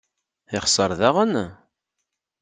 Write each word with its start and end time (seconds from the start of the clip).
Yexser 0.53 0.91
daɣen? 0.99 1.33